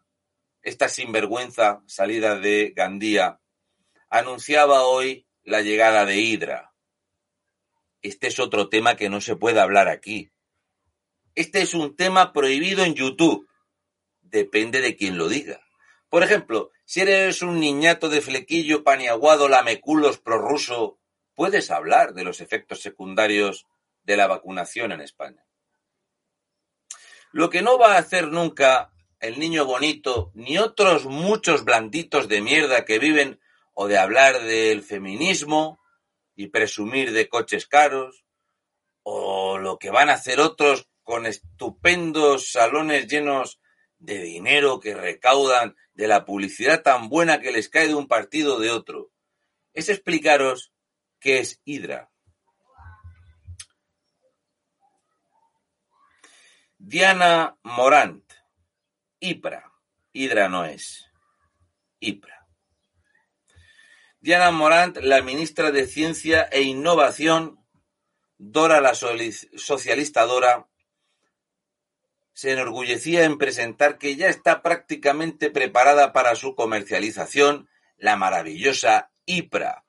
esta 0.62 0.88
sinvergüenza 0.88 1.84
salida 1.86 2.39
de 2.39 2.72
Gandía, 2.74 3.41
anunciaba 4.10 4.84
hoy 4.84 5.27
la 5.43 5.62
llegada 5.62 6.05
de 6.05 6.17
Hydra. 6.17 6.74
Este 8.01 8.27
es 8.27 8.39
otro 8.39 8.70
tema 8.70 8.96
que 8.96 9.10
no 9.10 9.20
se 9.20 9.36
puede 9.36 9.60
hablar 9.60 9.89
aquí. 9.89 10.31
Este 11.36 11.62
es 11.62 11.74
un 11.74 11.96
tema 11.96 12.31
prohibido 12.31 12.86
en 12.86 12.96
YouTube. 12.96 13.50
Depende 14.22 14.79
de 14.79 14.96
quien 14.96 15.17
lo 15.17 15.27
diga. 15.27 15.62
Por 16.10 16.24
ejemplo, 16.24 16.72
si 16.86 17.01
eres 17.01 17.41
un 17.41 17.60
niñato 17.60 18.08
de 18.08 18.22
flequillo 18.22 18.84
paniaguado 18.84 19.50
lameculos 19.50 20.20
prorruso, 20.20 21.00
puedes 21.36 21.70
hablar 21.70 22.13
de 22.13 22.24
los 22.24 22.39
efectos 22.39 22.81
secundarios 22.81 23.67
de 24.03 24.15
la 24.15 24.27
vacunación 24.27 24.93
en 24.93 25.01
España. 25.01 25.46
Lo 27.32 27.50
que 27.50 27.62
no 27.62 27.78
va 27.78 27.96
a 27.96 28.00
hacer 28.00 28.28
nunca 28.28 28.92
el 29.20 29.40
niño 29.40 29.66
bonito, 29.66 30.32
ni 30.34 30.58
otros 30.58 31.06
muchos 31.06 31.64
blanditos 31.64 32.28
de 32.28 32.42
mierda 32.42 32.86
que 32.86 33.00
viven 33.00 33.40
o 33.74 33.88
de 33.88 33.98
hablar 33.98 34.42
del 34.42 34.82
feminismo 34.82 35.80
y 36.36 36.48
presumir 36.48 37.12
de 37.14 37.30
coches 37.30 37.68
caros, 37.68 38.26
o 39.04 39.58
lo 39.58 39.80
que 39.80 39.92
van 39.92 40.10
a 40.10 40.14
hacer 40.14 40.40
otros 40.40 40.90
con 41.04 41.26
estupendos 41.26 42.52
salones 42.52 43.08
llenos 43.08 43.60
de 43.98 44.22
dinero 44.22 44.80
que 44.80 44.96
recaudan 44.96 45.76
de 45.94 46.08
la 46.08 46.26
publicidad 46.26 46.82
tan 46.82 47.10
buena 47.10 47.40
que 47.40 47.52
les 47.52 47.70
cae 47.70 47.88
de 47.88 47.96
un 47.96 48.08
partido 48.08 48.56
o 48.56 48.60
de 48.60 48.72
otro, 48.72 49.12
es 49.74 49.90
explicaros 49.90 50.74
qué 51.20 51.40
es 51.40 51.62
Hydra. 51.64 52.11
Diana 56.84 57.60
Morant, 57.62 58.24
IPRA. 59.20 59.72
Hidra 60.14 60.50
no 60.50 60.66
es. 60.66 61.06
IPRA. 62.00 62.48
Diana 64.20 64.50
Morant, 64.50 64.98
la 64.98 65.22
ministra 65.22 65.72
de 65.72 65.86
Ciencia 65.86 66.50
e 66.52 66.64
Innovación 66.64 67.64
Dora 68.40 68.82
la 68.82 68.96
socialista 68.96 70.26
Dora 70.26 70.68
se 72.34 72.52
enorgullecía 72.52 73.26
en 73.26 73.38
presentar 73.38 74.00
que 74.00 74.16
ya 74.16 74.28
está 74.28 74.64
prácticamente 74.64 75.52
preparada 75.52 76.12
para 76.14 76.34
su 76.34 76.56
comercialización 76.56 77.70
la 77.98 78.16
maravillosa 78.16 79.12
IPRA, 79.28 79.86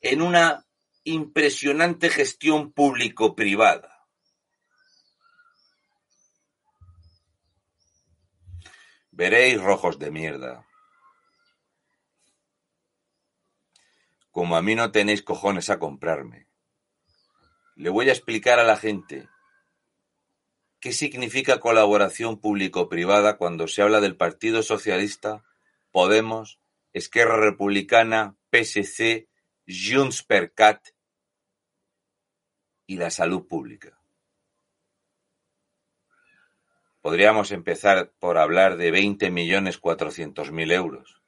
en 0.00 0.22
una 0.22 0.66
impresionante 1.04 2.08
gestión 2.08 2.72
público-privada. 2.72 3.89
Veréis 9.20 9.60
rojos 9.60 9.98
de 9.98 10.10
mierda. 10.10 10.66
Como 14.30 14.56
a 14.56 14.62
mí 14.62 14.74
no 14.74 14.92
tenéis 14.92 15.20
cojones 15.20 15.68
a 15.68 15.78
comprarme. 15.78 16.46
Le 17.76 17.90
voy 17.90 18.08
a 18.08 18.12
explicar 18.12 18.58
a 18.58 18.64
la 18.64 18.78
gente 18.78 19.28
¿Qué 20.80 20.94
significa 20.94 21.60
colaboración 21.60 22.40
público-privada 22.40 23.36
cuando 23.36 23.68
se 23.68 23.82
habla 23.82 24.00
del 24.00 24.16
Partido 24.16 24.62
Socialista, 24.62 25.44
Podemos, 25.90 26.58
Esquerra 26.94 27.36
Republicana, 27.36 28.38
PSC, 28.50 29.28
Junts 29.66 30.22
per 30.22 30.54
y 32.86 32.96
la 32.96 33.10
salud 33.10 33.46
pública? 33.46 33.99
Podríamos 37.00 37.50
empezar 37.50 38.12
por 38.18 38.36
hablar 38.36 38.76
de 38.76 38.92
20.400.000 38.92 40.72
euros. 40.72 41.22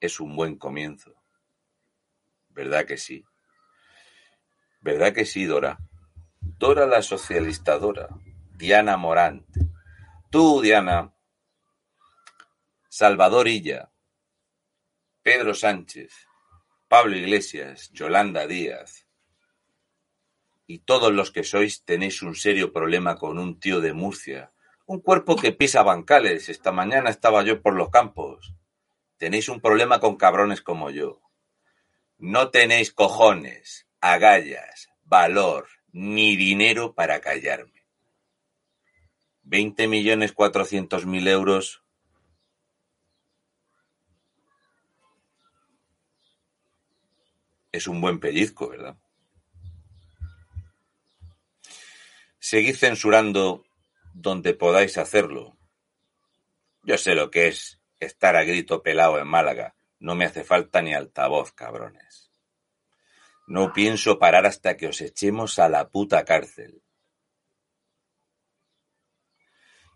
Es 0.00 0.20
un 0.20 0.36
buen 0.36 0.56
comienzo. 0.56 1.14
¿Verdad 2.50 2.84
que 2.84 2.98
sí? 2.98 3.24
¿Verdad 4.80 5.12
que 5.12 5.24
sí, 5.24 5.44
Dora? 5.44 5.78
Dora 6.40 6.86
la 6.86 7.02
socialistadora. 7.02 8.08
Diana 8.54 8.96
Morant. 8.96 9.46
Tú, 10.30 10.60
Diana, 10.60 11.12
Salvador 12.88 13.48
Illa, 13.48 13.90
Pedro 15.22 15.54
Sánchez, 15.54 16.12
Pablo 16.88 17.16
Iglesias, 17.16 17.90
Yolanda 17.92 18.46
Díaz 18.46 19.06
y 20.66 20.80
todos 20.80 21.12
los 21.12 21.30
que 21.30 21.44
sois 21.44 21.84
tenéis 21.84 22.22
un 22.22 22.34
serio 22.34 22.72
problema 22.72 23.16
con 23.16 23.38
un 23.38 23.60
tío 23.60 23.80
de 23.80 23.92
Murcia, 23.92 24.52
un 24.86 25.00
cuerpo 25.00 25.36
que 25.36 25.52
pisa 25.52 25.82
bancales. 25.82 26.48
Esta 26.48 26.72
mañana 26.72 27.10
estaba 27.10 27.42
yo 27.42 27.60
por 27.60 27.74
los 27.74 27.90
campos. 27.90 28.54
Tenéis 29.18 29.48
un 29.48 29.60
problema 29.60 30.00
con 30.00 30.16
cabrones 30.16 30.62
como 30.62 30.90
yo. 30.90 31.20
No 32.18 32.50
tenéis 32.50 32.92
cojones, 32.92 33.86
agallas, 34.00 34.88
valor, 35.04 35.68
ni 35.92 36.36
dinero 36.36 36.94
para 36.94 37.20
callarme. 37.20 37.84
Veinte 39.42 39.86
millones 39.86 40.32
cuatrocientos 40.32 41.06
mil 41.06 41.28
euros 41.28 41.82
es 47.70 47.86
un 47.86 48.00
buen 48.00 48.18
pellizco, 48.18 48.68
¿verdad? 48.68 48.96
Seguid 52.38 52.76
censurando 52.76 53.65
donde 54.16 54.54
podáis 54.54 54.96
hacerlo. 54.96 55.58
Yo 56.82 56.96
sé 56.96 57.14
lo 57.14 57.30
que 57.30 57.48
es 57.48 57.80
estar 58.00 58.34
a 58.34 58.44
grito 58.44 58.82
pelado 58.82 59.18
en 59.18 59.28
Málaga. 59.28 59.74
No 59.98 60.14
me 60.14 60.24
hace 60.24 60.42
falta 60.42 60.80
ni 60.80 60.94
altavoz, 60.94 61.52
cabrones. 61.52 62.30
No 63.46 63.72
pienso 63.72 64.18
parar 64.18 64.46
hasta 64.46 64.76
que 64.76 64.88
os 64.88 65.00
echemos 65.00 65.58
a 65.58 65.68
la 65.68 65.88
puta 65.90 66.24
cárcel. 66.24 66.82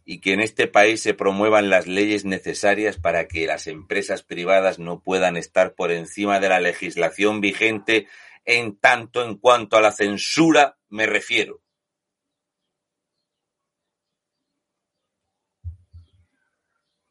y 0.02 0.20
que 0.20 0.32
en 0.32 0.40
este 0.40 0.66
país 0.66 1.00
se 1.02 1.14
promuevan 1.14 1.70
las 1.70 1.86
leyes 1.86 2.24
necesarias 2.24 2.96
para 2.96 3.28
que 3.28 3.46
las 3.46 3.68
empresas 3.68 4.24
privadas 4.24 4.80
no 4.80 5.02
puedan 5.04 5.36
estar 5.36 5.74
por 5.74 5.92
encima 5.92 6.40
de 6.40 6.48
la 6.48 6.58
legislación 6.58 7.40
vigente 7.40 8.08
en 8.44 8.76
tanto 8.76 9.24
en 9.24 9.36
cuanto 9.36 9.76
a 9.76 9.80
la 9.80 9.92
censura 9.92 10.78
me 10.88 11.06
refiero. 11.06 11.62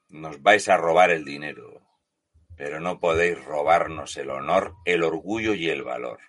Nos 0.09 0.41
vais 0.41 0.67
a 0.69 0.75
robar 0.75 1.11
el 1.11 1.23
dinero, 1.23 1.83
pero 2.57 2.79
no 2.79 2.99
podéis 2.99 3.43
robarnos 3.45 4.17
el 4.17 4.31
honor, 4.31 4.73
el 4.85 5.03
orgullo 5.03 5.53
y 5.53 5.69
el 5.69 5.83
valor. 5.83 6.19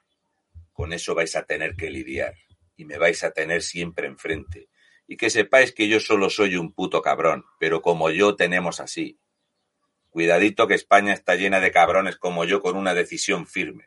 Con 0.75 0.93
eso 0.93 1.15
vais 1.15 1.35
a 1.35 1.45
tener 1.45 1.77
que 1.77 1.89
lidiar 1.89 2.35
y 2.77 2.85
me 2.85 2.99
vais 2.99 3.25
a 3.25 3.31
tener 3.31 3.63
siempre 3.63 4.07
enfrente 4.07 4.69
y 5.07 5.17
que 5.17 5.31
sepáis 5.31 5.73
que 5.73 5.89
yo 5.89 5.99
solo 5.99 6.29
soy 6.29 6.57
un 6.57 6.75
puto 6.75 7.01
cabrón, 7.01 7.47
pero 7.59 7.81
como 7.81 8.11
yo 8.11 8.37
tenemos 8.37 8.81
así. 8.81 9.19
Cuidadito 10.11 10.69
que 10.69 10.75
España 10.75 11.15
está 11.15 11.35
llena 11.35 11.59
de 11.59 11.73
cabrones 11.73 12.17
como 12.17 12.45
yo 12.45 12.61
con 12.61 12.77
una 12.77 12.93
decisión 12.93 13.47
firme. 13.47 13.87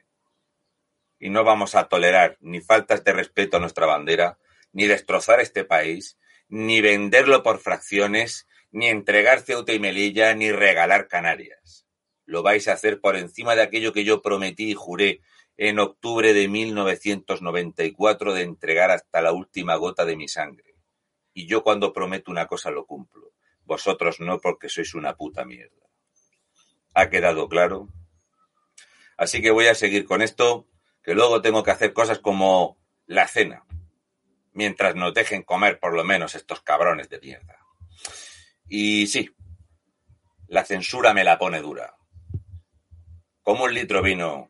Y 1.20 1.30
no 1.30 1.44
vamos 1.44 1.76
a 1.76 1.88
tolerar 1.88 2.38
ni 2.42 2.62
faltas 2.62 3.04
de 3.04 3.14
respeto 3.14 3.58
a 3.58 3.60
nuestra 3.60 3.86
bandera, 3.86 4.40
ni 4.72 4.88
destrozar 4.88 5.40
este 5.40 5.64
país, 5.64 6.18
ni 6.48 6.82
venderlo 6.82 7.44
por 7.44 7.60
fracciones, 7.60 8.48
ni 8.74 8.88
entregar 8.88 9.40
Ceuta 9.40 9.72
y 9.72 9.80
Melilla, 9.80 10.36
ni 10.36 10.52
regalar 10.52 11.08
Canarias. 11.08 11.88
Lo 12.26 12.44
vais 12.44 12.68
a 12.68 12.74
hacer 12.74 13.00
por 13.00 13.16
encima 13.16 13.56
de 13.56 13.62
aquello 13.62 13.94
que 13.94 14.04
yo 14.04 14.22
prometí 14.22 14.72
y 14.72 14.74
juré 14.74 15.22
en 15.56 15.80
octubre 15.80 16.34
de 16.34 16.50
1994 16.50 18.34
de 18.34 18.42
entregar 18.42 18.92
hasta 18.92 19.22
la 19.22 19.32
última 19.32 19.78
gota 19.78 20.04
de 20.04 20.18
mi 20.18 20.28
sangre 20.28 20.74
y 21.34 21.48
yo 21.48 21.64
cuando 21.64 21.94
prometo 21.94 22.32
una 22.32 22.48
cosa 22.48 22.72
lo 22.72 22.86
cumplo. 22.86 23.32
Vosotros 23.66 24.20
no 24.20 24.40
porque 24.40 24.70
sois 24.70 24.94
una 24.94 25.16
puta 25.16 25.46
mierda. 25.46 25.88
¿Ha 26.94 27.10
quedado 27.10 27.50
claro? 27.50 27.88
Así 29.18 29.42
que 29.42 29.52
voy 29.52 29.68
a 29.68 29.76
seguir 29.76 30.06
con 30.06 30.22
esto, 30.22 30.68
que 31.02 31.16
luego 31.16 31.42
tengo 31.42 31.64
que 31.64 31.72
hacer 31.72 31.94
cosas 31.94 32.20
como 32.20 32.78
la 33.06 33.28
cena, 33.28 33.66
mientras 34.52 34.96
nos 34.96 35.14
dejen 35.14 35.44
comer 35.44 35.80
por 35.80 35.94
lo 35.94 36.04
menos 36.04 36.36
estos 36.36 36.62
cabrones 36.62 37.10
de 37.10 37.20
mierda. 37.20 37.63
Y 38.76 39.06
sí, 39.06 39.30
la 40.48 40.66
censura 40.66 41.14
me 41.14 41.24
la 41.24 41.38
pone 41.38 41.62
dura. 41.62 41.96
Como 43.44 43.66
un 43.66 43.74
litro 43.76 44.02
vino 44.02 44.50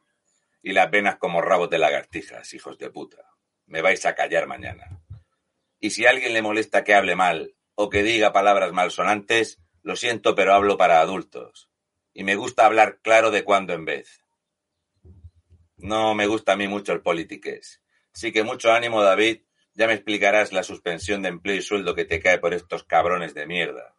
y 0.62 0.72
las 0.72 0.90
venas 0.90 1.18
como 1.18 1.42
rabos 1.42 1.70
de 1.70 1.78
lagartijas, 1.78 2.54
hijos 2.54 2.78
de 2.78 2.90
puta. 2.90 3.18
Me 3.66 3.82
vais 3.82 4.06
a 4.06 4.16
callar 4.16 4.48
mañana. 4.48 5.02
Y 5.82 5.90
si 5.90 6.06
a 6.06 6.12
alguien 6.12 6.32
le 6.32 6.42
molesta 6.42 6.86
que 6.86 6.94
hable 6.94 7.18
mal 7.18 7.54
o 7.76 7.90
que 7.90 8.02
diga 8.02 8.32
palabras 8.32 8.72
malsonantes, 8.72 9.60
lo 9.82 9.98
siento, 9.98 10.36
pero 10.36 10.54
hablo 10.54 10.78
para 10.78 11.02
adultos. 11.02 11.70
Y 12.14 12.24
me 12.24 12.38
gusta 12.38 12.66
hablar 12.66 13.00
claro 13.02 13.30
de 13.30 13.44
cuando 13.44 13.74
en 13.74 13.84
vez. 13.84 14.24
No 15.76 16.16
me 16.16 16.28
gusta 16.28 16.54
a 16.54 16.56
mí 16.56 16.70
mucho 16.70 16.94
el 16.94 17.02
politiques. 17.02 17.82
Sí 18.14 18.32
que 18.32 18.44
mucho 18.44 18.72
ánimo, 18.72 19.04
David. 19.04 19.42
Ya 19.74 19.86
me 19.88 19.96
explicarás 19.96 20.54
la 20.54 20.64
suspensión 20.64 21.24
de 21.24 21.28
empleo 21.28 21.58
y 21.58 21.62
sueldo 21.62 21.94
que 21.94 22.06
te 22.06 22.22
cae 22.22 22.40
por 22.40 22.54
estos 22.54 22.86
cabrones 22.86 23.34
de 23.34 23.48
mierda. 23.48 23.98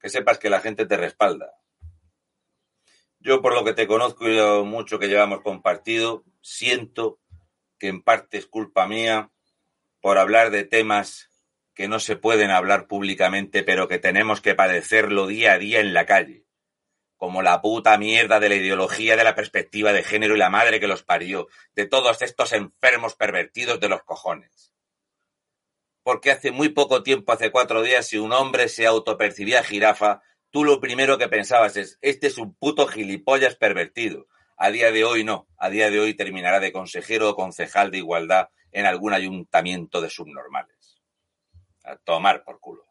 Que 0.00 0.08
sepas 0.08 0.38
que 0.38 0.50
la 0.50 0.60
gente 0.60 0.86
te 0.86 0.96
respalda. 0.96 1.52
Yo, 3.20 3.42
por 3.42 3.54
lo 3.54 3.64
que 3.64 3.74
te 3.74 3.86
conozco 3.86 4.28
y 4.28 4.36
lo 4.36 4.64
mucho 4.64 4.98
que 4.98 5.08
llevamos 5.08 5.40
compartido, 5.40 6.24
siento 6.40 7.20
que 7.78 7.88
en 7.88 8.02
parte 8.02 8.38
es 8.38 8.46
culpa 8.46 8.86
mía 8.86 9.30
por 10.00 10.18
hablar 10.18 10.50
de 10.50 10.64
temas 10.64 11.28
que 11.74 11.88
no 11.88 12.00
se 12.00 12.16
pueden 12.16 12.50
hablar 12.50 12.86
públicamente, 12.86 13.62
pero 13.62 13.88
que 13.88 13.98
tenemos 13.98 14.40
que 14.40 14.54
padecerlo 14.54 15.26
día 15.26 15.52
a 15.52 15.58
día 15.58 15.80
en 15.80 15.94
la 15.94 16.06
calle, 16.06 16.44
como 17.16 17.42
la 17.42 17.60
puta 17.60 17.96
mierda 17.98 18.40
de 18.40 18.48
la 18.48 18.56
ideología 18.56 19.16
de 19.16 19.24
la 19.24 19.34
perspectiva 19.34 19.92
de 19.92 20.02
género 20.02 20.34
y 20.34 20.38
la 20.38 20.50
madre 20.50 20.80
que 20.80 20.88
los 20.88 21.02
parió, 21.02 21.48
de 21.74 21.86
todos 21.86 22.22
estos 22.22 22.52
enfermos 22.52 23.14
pervertidos 23.14 23.78
de 23.78 23.88
los 23.88 24.02
cojones. 24.02 24.72
Porque 26.08 26.30
hace 26.30 26.52
muy 26.52 26.70
poco 26.70 27.02
tiempo, 27.02 27.32
hace 27.32 27.50
cuatro 27.50 27.82
días, 27.82 28.06
si 28.06 28.16
un 28.16 28.32
hombre 28.32 28.70
se 28.70 28.86
autopercibía 28.86 29.62
jirafa, 29.62 30.22
tú 30.48 30.64
lo 30.64 30.80
primero 30.80 31.18
que 31.18 31.28
pensabas 31.28 31.76
es, 31.76 31.98
este 32.00 32.28
es 32.28 32.38
un 32.38 32.54
puto 32.54 32.86
gilipollas 32.86 33.56
pervertido. 33.56 34.26
A 34.56 34.70
día 34.70 34.90
de 34.90 35.04
hoy 35.04 35.22
no, 35.22 35.48
a 35.58 35.68
día 35.68 35.90
de 35.90 36.00
hoy 36.00 36.14
terminará 36.14 36.60
de 36.60 36.72
consejero 36.72 37.28
o 37.28 37.36
concejal 37.36 37.90
de 37.90 37.98
igualdad 37.98 38.48
en 38.72 38.86
algún 38.86 39.12
ayuntamiento 39.12 40.00
de 40.00 40.08
subnormales. 40.08 40.98
A 41.84 41.96
tomar 41.96 42.42
por 42.42 42.58
culo. 42.58 42.86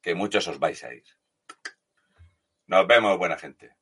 Que 0.00 0.14
muchos 0.14 0.46
os 0.46 0.60
vais 0.60 0.84
a 0.84 0.94
ir. 0.94 1.02
Nos 2.66 2.86
vemos, 2.86 3.18
buena 3.18 3.36
gente. 3.36 3.74